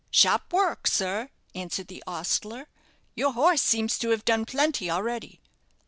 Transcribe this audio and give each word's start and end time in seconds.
"Sharp 0.09 0.51
work, 0.51 0.87
sir," 0.87 1.29
answered 1.53 1.87
the 1.87 2.03
ostler. 2.07 2.67
"Your 3.13 3.33
horse 3.33 3.61
seems 3.61 3.99
to 3.99 4.09
have 4.09 4.25
done 4.25 4.45
plenty 4.45 4.89
already." 4.89 5.39